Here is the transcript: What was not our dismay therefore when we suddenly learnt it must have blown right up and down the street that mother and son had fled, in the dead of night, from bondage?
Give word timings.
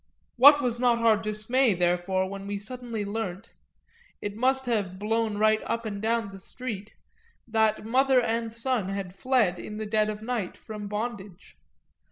What 0.35 0.61
was 0.63 0.79
not 0.79 0.97
our 0.97 1.15
dismay 1.15 1.75
therefore 1.75 2.27
when 2.27 2.47
we 2.47 2.57
suddenly 2.57 3.05
learnt 3.05 3.49
it 4.19 4.35
must 4.35 4.65
have 4.65 4.97
blown 4.97 5.37
right 5.37 5.61
up 5.67 5.85
and 5.85 6.01
down 6.01 6.31
the 6.31 6.39
street 6.39 6.95
that 7.47 7.85
mother 7.85 8.19
and 8.19 8.51
son 8.51 8.89
had 8.89 9.13
fled, 9.13 9.59
in 9.59 9.77
the 9.77 9.85
dead 9.85 10.09
of 10.09 10.23
night, 10.23 10.57
from 10.57 10.87
bondage? 10.87 11.55